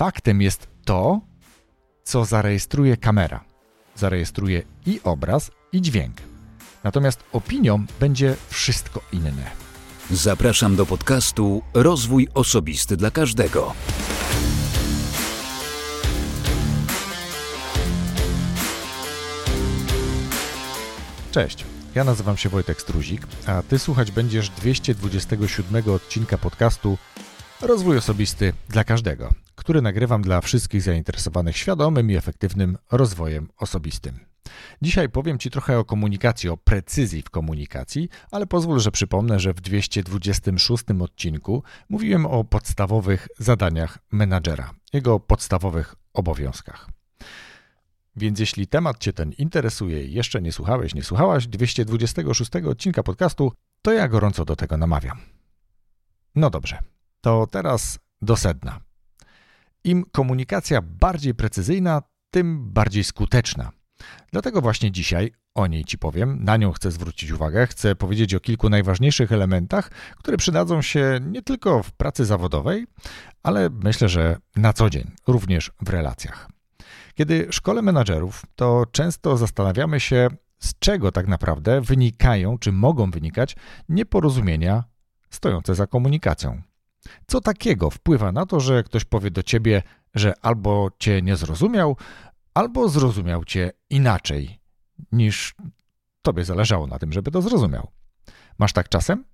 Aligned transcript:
Faktem 0.00 0.42
jest 0.42 0.68
to, 0.84 1.20
co 2.04 2.24
zarejestruje 2.24 2.96
kamera. 2.96 3.44
Zarejestruje 3.96 4.62
i 4.86 5.00
obraz, 5.04 5.50
i 5.72 5.80
dźwięk. 5.82 6.16
Natomiast 6.84 7.24
opinią 7.32 7.86
będzie 8.00 8.36
wszystko 8.48 9.00
inne. 9.12 9.50
Zapraszam 10.10 10.76
do 10.76 10.86
podcastu 10.86 11.62
Rozwój 11.74 12.28
Osobisty 12.34 12.96
dla 12.96 13.10
Każdego. 13.10 13.74
Cześć, 21.30 21.64
ja 21.94 22.04
nazywam 22.04 22.36
się 22.36 22.48
Wojtek 22.48 22.80
Struzik, 22.80 23.22
a 23.46 23.62
Ty 23.62 23.78
słuchać 23.78 24.10
będziesz 24.10 24.50
227 24.50 25.90
odcinka 25.94 26.38
podcastu 26.38 26.98
Rozwój 27.60 27.96
Osobisty 27.96 28.52
dla 28.68 28.84
Każdego, 28.84 29.32
który 29.60 29.82
nagrywam 29.82 30.22
dla 30.22 30.40
wszystkich 30.40 30.82
zainteresowanych 30.82 31.56
świadomym 31.56 32.10
i 32.10 32.16
efektywnym 32.16 32.78
rozwojem 32.92 33.48
osobistym. 33.56 34.20
Dzisiaj 34.82 35.08
powiem 35.08 35.38
Ci 35.38 35.50
trochę 35.50 35.78
o 35.78 35.84
komunikacji, 35.84 36.48
o 36.48 36.56
precyzji 36.56 37.22
w 37.22 37.30
komunikacji, 37.30 38.08
ale 38.30 38.46
pozwól, 38.46 38.80
że 38.80 38.90
przypomnę, 38.90 39.40
że 39.40 39.52
w 39.52 39.60
226 39.60 40.84
odcinku 41.00 41.62
mówiłem 41.88 42.26
o 42.26 42.44
podstawowych 42.44 43.28
zadaniach 43.38 43.98
menadżera, 44.12 44.70
jego 44.92 45.20
podstawowych 45.20 45.94
obowiązkach. 46.12 46.88
Więc 48.16 48.40
jeśli 48.40 48.66
temat 48.66 48.98
Cię 48.98 49.12
ten 49.12 49.32
interesuje 49.32 50.04
i 50.04 50.12
jeszcze 50.12 50.42
nie 50.42 50.52
słuchałeś, 50.52 50.94
nie 50.94 51.02
słuchałaś 51.02 51.46
226 51.46 52.50
odcinka 52.56 53.02
podcastu, 53.02 53.52
to 53.82 53.92
ja 53.92 54.08
gorąco 54.08 54.44
do 54.44 54.56
tego 54.56 54.76
namawiam. 54.76 55.18
No 56.34 56.50
dobrze, 56.50 56.78
to 57.20 57.46
teraz 57.46 57.98
do 58.22 58.36
sedna. 58.36 58.89
Im 59.84 60.04
komunikacja 60.12 60.82
bardziej 60.82 61.34
precyzyjna, 61.34 62.02
tym 62.30 62.72
bardziej 62.72 63.04
skuteczna. 63.04 63.70
Dlatego 64.32 64.60
właśnie 64.60 64.92
dzisiaj 64.92 65.32
o 65.54 65.66
niej 65.66 65.84
Ci 65.84 65.98
powiem, 65.98 66.44
na 66.44 66.56
nią 66.56 66.72
chcę 66.72 66.90
zwrócić 66.90 67.30
uwagę, 67.30 67.66
chcę 67.66 67.96
powiedzieć 67.96 68.34
o 68.34 68.40
kilku 68.40 68.70
najważniejszych 68.70 69.32
elementach, 69.32 69.90
które 70.16 70.36
przydadzą 70.36 70.82
się 70.82 71.18
nie 71.22 71.42
tylko 71.42 71.82
w 71.82 71.92
pracy 71.92 72.24
zawodowej, 72.24 72.86
ale 73.42 73.70
myślę, 73.70 74.08
że 74.08 74.36
na 74.56 74.72
co 74.72 74.90
dzień, 74.90 75.10
również 75.26 75.70
w 75.82 75.88
relacjach. 75.88 76.48
Kiedy 77.14 77.46
szkole 77.50 77.82
menadżerów, 77.82 78.42
to 78.56 78.86
często 78.92 79.36
zastanawiamy 79.36 80.00
się, 80.00 80.28
z 80.58 80.78
czego 80.78 81.12
tak 81.12 81.28
naprawdę 81.28 81.80
wynikają, 81.80 82.58
czy 82.58 82.72
mogą 82.72 83.10
wynikać 83.10 83.56
nieporozumienia 83.88 84.84
stojące 85.30 85.74
za 85.74 85.86
komunikacją. 85.86 86.62
Co 87.26 87.40
takiego 87.40 87.90
wpływa 87.90 88.32
na 88.32 88.46
to, 88.46 88.60
że 88.60 88.82
ktoś 88.82 89.04
powie 89.04 89.30
do 89.30 89.42
ciebie, 89.42 89.82
że 90.14 90.34
albo 90.42 90.90
cię 90.98 91.22
nie 91.22 91.36
zrozumiał, 91.36 91.96
albo 92.54 92.88
zrozumiał 92.88 93.44
cię 93.44 93.72
inaczej, 93.90 94.60
niż 95.12 95.54
tobie 96.22 96.44
zależało 96.44 96.86
na 96.86 96.98
tym, 96.98 97.12
żeby 97.12 97.30
to 97.30 97.42
zrozumiał. 97.42 97.90
Masz 98.58 98.72
tak 98.72 98.88
czasem? 98.88 99.24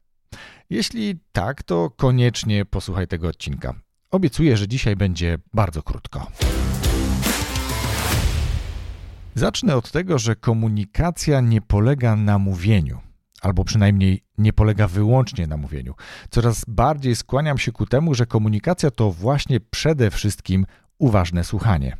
Jeśli 0.70 1.18
tak, 1.32 1.62
to 1.62 1.90
koniecznie 1.90 2.64
posłuchaj 2.64 3.08
tego 3.08 3.28
odcinka. 3.28 3.74
Obiecuję, 4.10 4.56
że 4.56 4.68
dzisiaj 4.68 4.96
będzie 4.96 5.38
bardzo 5.54 5.82
krótko. 5.82 6.26
Zacznę 9.34 9.76
od 9.76 9.90
tego, 9.90 10.18
że 10.18 10.36
komunikacja 10.36 11.40
nie 11.40 11.60
polega 11.60 12.16
na 12.16 12.38
mówieniu, 12.38 13.00
albo 13.42 13.64
przynajmniej 13.64 14.25
nie 14.38 14.52
polega 14.52 14.88
wyłącznie 14.88 15.46
na 15.46 15.56
mówieniu. 15.56 15.94
Coraz 16.30 16.64
bardziej 16.68 17.16
skłaniam 17.16 17.58
się 17.58 17.72
ku 17.72 17.86
temu, 17.86 18.14
że 18.14 18.26
komunikacja 18.26 18.90
to 18.90 19.12
właśnie 19.12 19.60
przede 19.60 20.10
wszystkim 20.10 20.66
uważne 20.98 21.44
słuchanie. 21.44 21.96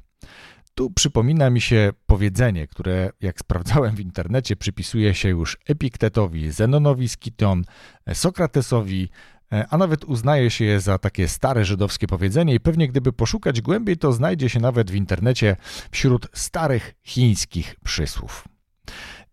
Tu 0.75 0.91
przypomina 0.91 1.51
mi 1.51 1.61
się 1.61 1.91
powiedzenie, 2.07 2.67
które, 2.67 3.11
jak 3.21 3.41
sprawdzałem 3.41 3.97
w 3.97 4.01
internecie, 4.01 4.57
przypisuje 4.57 5.15
się 5.15 5.29
już 5.29 5.59
Epiktetowi, 5.67 6.51
Zenonowi 6.51 7.09
Skiton, 7.09 7.65
Sokratesowi, 8.13 9.09
E, 9.53 9.67
a 9.71 9.79
nawet 9.79 10.05
uznaje 10.05 10.51
się 10.51 10.65
je 10.65 10.81
za 10.81 10.99
takie 10.99 11.29
stare 11.29 11.65
żydowskie 11.65 12.07
powiedzenie 12.07 12.55
i 12.55 12.61
pewnie 12.61 12.89
gdyby 12.89 13.13
poszukać 13.13 13.61
głębiej, 13.61 13.97
to 13.97 14.13
znajdzie 14.13 14.49
się 14.49 14.61
nawet 14.61 14.91
w 14.91 14.95
internecie 14.95 15.57
wśród 15.91 16.29
starych 16.33 16.95
chińskich 17.03 17.77
przysłów. 17.85 18.45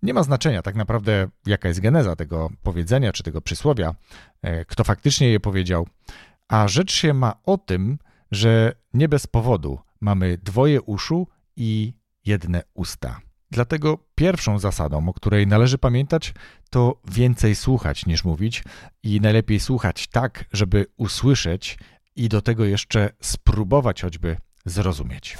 Nie 0.03 0.13
ma 0.13 0.23
znaczenia 0.23 0.61
tak 0.61 0.75
naprawdę, 0.75 1.27
jaka 1.45 1.67
jest 1.67 1.79
geneza 1.79 2.15
tego 2.15 2.49
powiedzenia 2.63 3.13
czy 3.13 3.23
tego 3.23 3.41
przysłowia, 3.41 3.95
e, 4.41 4.65
kto 4.65 4.83
faktycznie 4.83 5.29
je 5.29 5.39
powiedział, 5.39 5.87
a 6.47 6.67
rzecz 6.67 6.93
się 6.93 7.13
ma 7.13 7.33
o 7.45 7.57
tym, 7.57 7.97
że 8.31 8.73
nie 8.93 9.09
bez 9.09 9.27
powodu 9.27 9.79
mamy 10.01 10.37
dwoje 10.37 10.81
uszu 10.81 11.27
i 11.55 11.93
jedne 12.25 12.63
usta. 12.73 13.19
Dlatego 13.51 13.97
pierwszą 14.15 14.59
zasadą, 14.59 15.09
o 15.09 15.13
której 15.13 15.47
należy 15.47 15.77
pamiętać, 15.77 16.33
to 16.69 17.01
więcej 17.11 17.55
słuchać 17.55 18.05
niż 18.05 18.23
mówić 18.23 18.63
i 19.03 19.21
najlepiej 19.21 19.59
słuchać 19.59 20.07
tak, 20.07 20.45
żeby 20.51 20.85
usłyszeć 20.97 21.77
i 22.15 22.29
do 22.29 22.41
tego 22.41 22.65
jeszcze 22.65 23.09
spróbować 23.21 24.01
choćby 24.01 24.37
zrozumieć. 24.65 25.37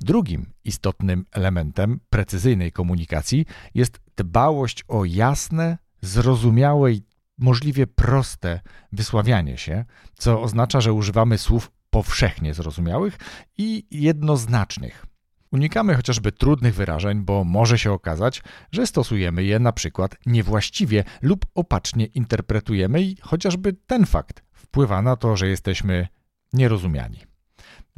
Drugim 0.00 0.52
istotnym 0.64 1.26
elementem 1.32 2.00
precyzyjnej 2.10 2.72
komunikacji 2.72 3.46
jest 3.74 4.00
dbałość 4.16 4.84
o 4.88 5.04
jasne, 5.04 5.78
zrozumiałe 6.00 6.92
i 6.92 7.02
możliwie 7.38 7.86
proste 7.86 8.60
wysławianie 8.92 9.58
się, 9.58 9.84
co 10.14 10.42
oznacza, 10.42 10.80
że 10.80 10.92
używamy 10.92 11.38
słów 11.38 11.70
powszechnie 11.90 12.54
zrozumiałych 12.54 13.18
i 13.58 13.86
jednoznacznych. 13.90 15.06
Unikamy 15.52 15.94
chociażby 15.94 16.32
trudnych 16.32 16.74
wyrażeń, 16.74 17.22
bo 17.22 17.44
może 17.44 17.78
się 17.78 17.92
okazać, 17.92 18.42
że 18.72 18.86
stosujemy 18.86 19.44
je 19.44 19.58
na 19.58 19.72
przykład 19.72 20.16
niewłaściwie 20.26 21.04
lub 21.22 21.46
opacznie 21.54 22.06
interpretujemy 22.06 23.02
i 23.02 23.16
chociażby 23.20 23.72
ten 23.72 24.06
fakt 24.06 24.42
wpływa 24.52 25.02
na 25.02 25.16
to, 25.16 25.36
że 25.36 25.48
jesteśmy 25.48 26.08
nierozumiani. 26.52 27.18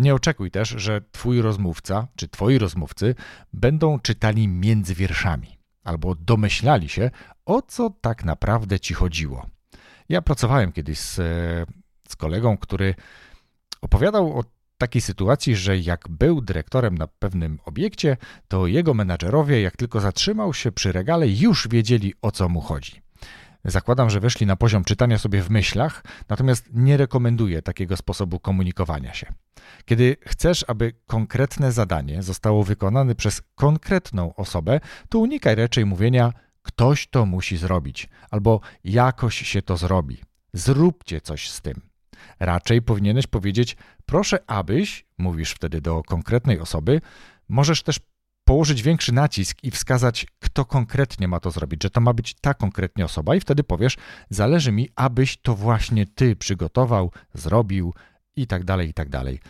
Nie 0.01 0.15
oczekuj 0.15 0.51
też, 0.51 0.69
że 0.69 1.01
twój 1.13 1.43
rozmówca 1.43 2.09
czy 2.17 2.29
twoi 2.29 2.59
rozmówcy 2.59 3.15
będą 3.53 3.99
czytali 4.01 4.49
między 4.49 4.95
wierszami 4.95 5.59
albo 5.85 6.15
domyślali 6.15 6.89
się, 6.89 7.11
o 7.47 7.63
co 7.63 7.91
tak 8.01 8.25
naprawdę 8.25 8.81
ci 8.81 8.95
chodziło. 8.95 9.47
Ja 10.09 10.23
pracowałem 10.23 10.73
kiedyś 10.73 10.99
z, 10.99 11.15
z 12.09 12.17
kolegą, 12.17 12.57
który 12.57 12.95
Opowiadał 13.81 14.39
o 14.39 14.45
takiej 14.79 15.03
sytuacji, 15.03 15.57
że 15.57 15.79
jak 15.79 16.09
był 16.09 16.41
dyrektorem 16.41 16.99
na 16.99 17.07
pewnym 17.07 17.59
obiekcie, 17.65 18.17
to 18.49 18.67
jego 18.67 18.95
menadżerowie, 18.95 19.61
jak 19.61 19.77
tylko 19.77 20.01
zatrzymał 20.01 20.55
się 20.55 20.73
przy 20.73 20.93
regale, 20.93 21.29
już 21.29 21.69
wiedzieli 21.69 22.15
o 22.23 22.31
co 22.31 22.49
mu 22.49 22.61
chodzi. 22.61 23.03
Zakładam, 23.65 24.11
że 24.11 24.21
weszli 24.21 24.47
na 24.47 24.57
poziom 24.57 24.85
czytania 24.85 25.19
sobie 25.19 25.43
w 25.43 25.51
myślach, 25.51 26.05
natomiast 26.29 26.69
nie 26.73 26.97
rekomenduję 26.97 27.63
takiego 27.63 27.97
sposobu 27.97 28.41
komunikowania 28.41 29.15
się. 29.15 29.27
Kiedy 29.85 30.17
chcesz, 30.27 30.65
aby 30.69 30.93
konkretne 31.07 31.73
zadanie 31.73 32.23
zostało 32.23 32.65
wykonane 32.65 33.15
przez 33.15 33.43
konkretną 33.55 34.35
osobę, 34.35 34.81
to 35.09 35.19
unikaj 35.19 35.55
raczej 35.55 35.87
mówienia 35.87 36.33
ktoś 36.63 37.07
to 37.07 37.27
musi 37.27 37.57
zrobić 37.57 38.09
albo 38.31 38.61
jakoś 38.85 39.37
się 39.37 39.63
to 39.63 39.77
zrobi. 39.77 40.21
Zróbcie 40.53 41.21
coś 41.21 41.51
z 41.51 41.61
tym. 41.61 41.81
Raczej 42.41 42.83
powinieneś 42.83 43.27
powiedzieć: 43.27 43.77
Proszę, 44.07 44.39
abyś, 44.47 45.07
mówisz 45.19 45.53
wtedy 45.53 45.81
do 45.81 46.03
konkretnej 46.03 46.61
osoby, 46.61 47.01
możesz 47.49 47.83
też 47.83 48.01
położyć 48.51 48.83
większy 48.83 49.13
nacisk 49.13 49.59
i 49.63 49.71
wskazać, 49.71 50.27
kto 50.41 50.65
konkretnie 50.65 51.29
ma 51.29 51.41
to 51.41 51.51
zrobić, 51.51 51.83
że 51.83 51.91
to 51.91 52.01
ma 52.01 52.13
być 52.13 52.35
ta 52.35 52.55
konkretnie 52.55 53.05
osoba, 53.05 53.35
i 53.35 53.41
wtedy 53.41 53.65
powiesz: 53.65 53.97
Zależy 54.31 54.73
mi, 54.73 54.89
abyś 54.97 55.37
to 55.37 55.55
właśnie 55.55 56.07
ty 56.07 56.37
przygotował, 56.37 57.11
zrobił, 57.35 57.95
i 58.37 58.47
tak 58.47 58.65
dalej, 58.65 58.89
i 58.89 58.95
tak 58.95 59.09
dalej. 59.09 59.41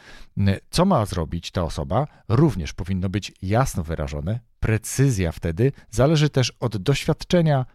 Co 0.70 0.84
ma 0.84 1.06
zrobić 1.06 1.50
ta 1.50 1.62
osoba, 1.62 2.06
również 2.28 2.72
powinno 2.72 3.08
być 3.08 3.32
jasno 3.42 3.82
wyrażone. 3.82 4.40
Precyzja 4.60 5.32
wtedy 5.32 5.72
zależy 5.90 6.30
też 6.30 6.52
od 6.60 6.76
doświadczenia, 6.76 7.66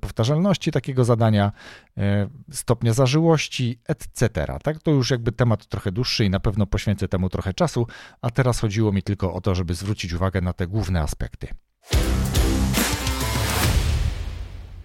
powtarzalności 0.00 0.72
takiego 0.72 1.04
zadania, 1.04 1.52
e, 1.98 2.28
stopnia 2.50 2.92
zażyłości, 2.92 3.78
etc. 3.88 4.46
Tak, 4.62 4.82
to 4.82 4.90
już 4.90 5.10
jakby 5.10 5.32
temat 5.32 5.66
trochę 5.66 5.92
dłuższy 5.92 6.24
i 6.24 6.30
na 6.30 6.40
pewno 6.40 6.66
poświęcę 6.66 7.08
temu 7.08 7.28
trochę 7.28 7.54
czasu, 7.54 7.86
a 8.22 8.30
teraz 8.30 8.60
chodziło 8.60 8.92
mi 8.92 9.02
tylko 9.02 9.34
o 9.34 9.40
to, 9.40 9.54
żeby 9.54 9.74
zwrócić 9.74 10.12
uwagę 10.12 10.40
na 10.40 10.52
te 10.52 10.66
główne 10.66 11.00
aspekty. 11.00 11.48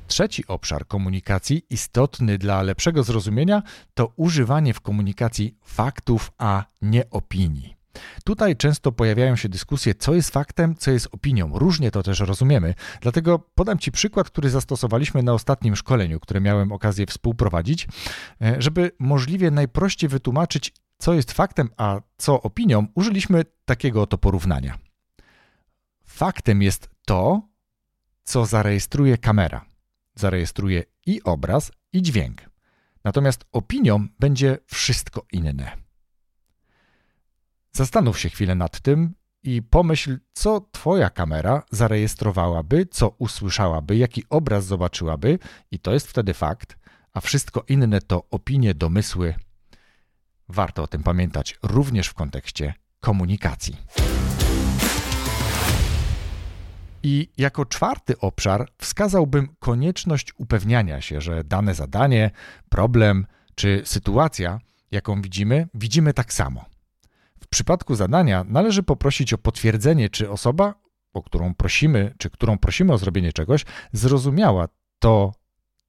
Trzeci 0.07 0.47
obszar 0.47 0.87
komunikacji, 0.87 1.65
istotny 1.69 2.37
dla 2.37 2.61
lepszego 2.61 3.03
zrozumienia, 3.03 3.63
to 3.93 4.13
używanie 4.15 4.73
w 4.73 4.81
komunikacji 4.81 5.57
faktów, 5.63 6.31
a 6.37 6.65
nie 6.81 7.09
opinii. 7.09 7.78
Tutaj 8.23 8.55
często 8.55 8.91
pojawiają 8.91 9.35
się 9.35 9.49
dyskusje, 9.49 9.95
co 9.95 10.13
jest 10.13 10.29
faktem, 10.29 10.75
co 10.75 10.91
jest 10.91 11.07
opinią. 11.11 11.51
Różnie 11.53 11.91
to 11.91 12.03
też 12.03 12.19
rozumiemy. 12.19 12.73
Dlatego 13.01 13.39
podam 13.39 13.79
Ci 13.79 13.91
przykład, 13.91 14.29
który 14.29 14.49
zastosowaliśmy 14.49 15.23
na 15.23 15.33
ostatnim 15.33 15.75
szkoleniu, 15.75 16.19
które 16.19 16.41
miałem 16.41 16.71
okazję 16.71 17.05
współprowadzić, 17.05 17.87
e, 18.41 18.55
żeby 18.61 18.91
możliwie 18.99 19.51
najprościej 19.51 20.09
wytłumaczyć, 20.09 20.73
co 20.97 21.13
jest 21.13 21.31
faktem, 21.31 21.69
a 21.77 22.01
co 22.17 22.41
opinią. 22.41 22.87
Użyliśmy 22.95 23.43
takiego 23.65 24.01
oto 24.01 24.17
porównania. 24.17 24.77
Faktem 26.05 26.61
jest 26.61 26.89
to, 27.05 27.41
co 28.23 28.45
zarejestruje 28.45 29.17
kamera. 29.17 29.65
Zarejestruje 30.15 30.83
i 31.05 31.23
obraz, 31.23 31.71
i 31.93 32.01
dźwięk. 32.01 32.49
Natomiast 33.03 33.45
opinią 33.51 34.07
będzie 34.19 34.57
wszystko 34.65 35.25
inne. 35.31 35.88
Zastanów 37.71 38.19
się 38.19 38.29
chwilę 38.29 38.55
nad 38.55 38.79
tym 38.79 39.13
i 39.43 39.61
pomyśl, 39.61 40.19
co 40.33 40.61
Twoja 40.71 41.09
kamera 41.09 41.63
zarejestrowałaby, 41.71 42.85
co 42.91 43.09
usłyszałaby, 43.09 43.97
jaki 43.97 44.23
obraz 44.29 44.65
zobaczyłaby, 44.65 45.39
i 45.71 45.79
to 45.79 45.93
jest 45.93 46.07
wtedy 46.07 46.33
fakt, 46.33 46.77
a 47.13 47.21
wszystko 47.21 47.63
inne 47.67 48.01
to 48.01 48.23
opinie, 48.31 48.73
domysły. 48.73 49.35
Warto 50.49 50.83
o 50.83 50.87
tym 50.87 51.03
pamiętać 51.03 51.59
również 51.63 52.07
w 52.07 52.13
kontekście 52.13 52.73
komunikacji. 52.99 53.77
I 57.03 57.29
jako 57.37 57.65
czwarty 57.65 58.19
obszar 58.19 58.71
wskazałbym 58.77 59.55
konieczność 59.59 60.33
upewniania 60.37 61.01
się, 61.01 61.21
że 61.21 61.43
dane 61.43 61.75
zadanie, 61.75 62.31
problem 62.69 63.25
czy 63.55 63.81
sytuacja, 63.85 64.59
jaką 64.91 65.21
widzimy, 65.21 65.67
widzimy 65.73 66.13
tak 66.13 66.33
samo. 66.33 66.65
W 67.41 67.47
przypadku 67.47 67.95
zadania 67.95 68.45
należy 68.47 68.83
poprosić 68.83 69.33
o 69.33 69.37
potwierdzenie, 69.37 70.09
czy 70.09 70.29
osoba, 70.29 70.73
o 71.13 71.23
którą 71.23 71.53
prosimy, 71.55 72.13
czy 72.17 72.29
którą 72.29 72.57
prosimy 72.57 72.93
o 72.93 72.97
zrobienie 72.97 73.33
czegoś, 73.33 73.65
zrozumiała 73.93 74.67
to, 74.99 75.33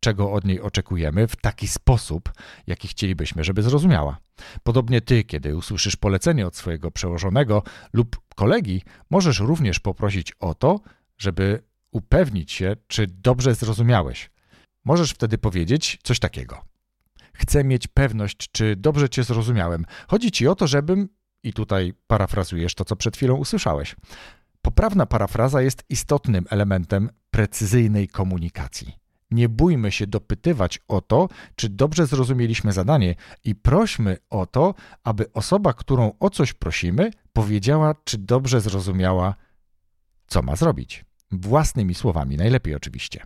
czego 0.00 0.32
od 0.32 0.44
niej 0.44 0.61
oczekujemy, 0.61 1.29
w 1.29 1.37
taki 1.37 1.69
sposób, 1.69 2.32
jaki 2.67 2.88
chcielibyśmy, 2.88 3.44
żeby 3.44 3.62
zrozumiała. 3.62 4.19
Podobnie 4.62 5.00
ty, 5.00 5.25
kiedy 5.25 5.56
usłyszysz 5.56 5.97
polecenie 5.97 6.47
od 6.47 6.56
swojego 6.56 6.91
przełożonego 6.91 7.62
lub 7.93 8.20
kolegi, 8.35 8.82
możesz 9.11 9.38
również 9.41 9.81
poprosić 9.81 10.32
o 10.32 10.55
to, 10.55 10.81
żeby 11.19 11.62
upewnić 11.91 12.52
się, 12.52 12.76
czy 12.87 13.06
dobrze 13.06 13.55
zrozumiałeś. 13.55 14.31
Możesz 14.85 15.11
wtedy 15.11 15.38
powiedzieć 15.38 15.99
coś 16.02 16.19
takiego. 16.19 16.64
Chcę 17.32 17.64
mieć 17.64 17.87
pewność, 17.87 18.50
czy 18.52 18.76
dobrze 18.76 19.08
cię 19.08 19.25
zrozumiałem. 19.25 19.85
Chodzi 20.08 20.32
ci 20.32 20.49
o 20.49 20.55
to, 20.55 20.67
żebym, 20.67 21.08
i 21.42 21.52
tutaj 21.52 21.94
parafrazujesz 22.06 22.75
to, 22.75 22.84
co 22.84 22.96
przed 22.96 23.16
chwilą 23.16 23.34
usłyszałeś. 23.34 23.96
Poprawna 24.62 25.06
parafraza 25.06 25.62
jest 25.62 25.84
istotnym 25.88 26.44
elementem 26.50 27.10
precyzyjnej 27.31 28.08
komunikacji. 28.08 29.00
Nie 29.31 29.48
bójmy 29.48 29.92
się 29.92 30.06
dopytywać 30.06 30.81
o 30.88 31.00
to, 31.00 31.28
czy 31.56 31.69
dobrze 31.69 32.06
zrozumieliśmy 32.06 32.72
zadanie 32.72 33.14
i 33.44 33.54
prośmy 33.54 34.16
o 34.31 34.46
to, 34.46 34.75
aby 35.04 35.32
osoba, 35.32 35.72
którą 35.72 36.12
o 36.20 36.31
coś 36.31 36.52
prosimy, 36.52 37.10
powiedziała, 37.32 37.94
czy 38.04 38.19
dobrze 38.19 38.60
zrozumiała, 38.60 39.34
co 40.26 40.42
ma 40.42 40.56
zrobić. 40.56 41.04
Własnymi 41.32 41.94
słowami, 41.94 42.37
najlepiej 42.37 42.75
oczywiście. 42.75 43.22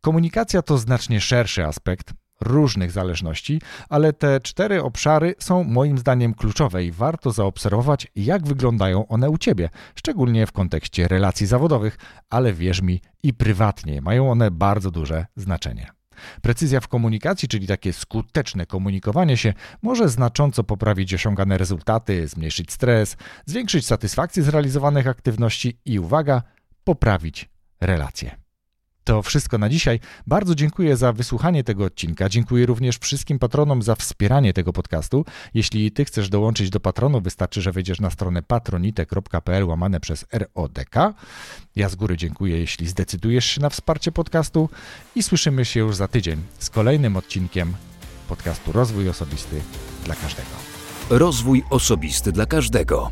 Komunikacja 0.00 0.62
to 0.62 0.78
znacznie 0.78 1.20
szerszy 1.20 1.64
aspekt 1.64 2.12
różnych 2.42 2.90
zależności, 2.90 3.60
ale 3.88 4.12
te 4.12 4.40
cztery 4.40 4.82
obszary 4.82 5.34
są 5.38 5.64
moim 5.64 5.98
zdaniem 5.98 6.34
kluczowe 6.34 6.84
i 6.84 6.92
warto 6.92 7.32
zaobserwować, 7.32 8.06
jak 8.16 8.46
wyglądają 8.46 9.08
one 9.08 9.30
u 9.30 9.38
Ciebie, 9.38 9.68
szczególnie 9.94 10.46
w 10.46 10.52
kontekście 10.52 11.08
relacji 11.08 11.46
zawodowych, 11.46 11.98
ale 12.30 12.52
wierz 12.52 12.82
mi, 12.82 13.00
i 13.22 13.34
prywatnie 13.34 14.00
mają 14.00 14.30
one 14.30 14.50
bardzo 14.50 14.90
duże 14.90 15.26
znaczenie. 15.36 15.86
Precyzja 16.42 16.80
w 16.80 16.88
komunikacji, 16.88 17.48
czyli 17.48 17.66
takie 17.66 17.92
skuteczne 17.92 18.66
komunikowanie 18.66 19.36
się, 19.36 19.54
może 19.82 20.08
znacząco 20.08 20.64
poprawić 20.64 21.14
osiągane 21.14 21.58
rezultaty, 21.58 22.28
zmniejszyć 22.28 22.72
stres, 22.72 23.16
zwiększyć 23.46 23.86
satysfakcję 23.86 24.42
z 24.42 24.48
realizowanych 24.48 25.06
aktywności 25.06 25.78
i 25.84 25.98
uwaga, 25.98 26.42
poprawić 26.84 27.48
relacje. 27.80 28.41
To 29.04 29.22
wszystko 29.22 29.58
na 29.58 29.68
dzisiaj. 29.68 30.00
Bardzo 30.26 30.54
dziękuję 30.54 30.96
za 30.96 31.12
wysłuchanie 31.12 31.64
tego 31.64 31.84
odcinka. 31.84 32.28
Dziękuję 32.28 32.66
również 32.66 32.98
wszystkim 32.98 33.38
patronom 33.38 33.82
za 33.82 33.94
wspieranie 33.94 34.52
tego 34.52 34.72
podcastu. 34.72 35.24
Jeśli 35.54 35.92
ty 35.92 36.04
chcesz 36.04 36.28
dołączyć 36.28 36.70
do 36.70 36.80
patronu, 36.80 37.20
wystarczy, 37.20 37.62
że 37.62 37.72
wejdziesz 37.72 38.00
na 38.00 38.10
stronę 38.10 38.42
patronite.pl 38.42 39.64
łamane 39.64 40.00
przez 40.00 40.26
RODK. 40.32 40.94
Ja 41.76 41.88
z 41.88 41.94
góry 41.94 42.16
dziękuję, 42.16 42.58
jeśli 42.58 42.88
zdecydujesz 42.88 43.44
się 43.44 43.60
na 43.60 43.70
wsparcie 43.70 44.12
podcastu 44.12 44.68
i 45.14 45.22
słyszymy 45.22 45.64
się 45.64 45.80
już 45.80 45.96
za 45.96 46.08
tydzień 46.08 46.42
z 46.58 46.70
kolejnym 46.70 47.16
odcinkiem 47.16 47.74
podcastu 48.28 48.72
Rozwój 48.72 49.08
Osobisty 49.08 49.60
dla 50.04 50.14
Każdego. 50.14 50.50
Rozwój 51.10 51.62
Osobisty 51.70 52.32
dla 52.32 52.46
Każdego. 52.46 53.10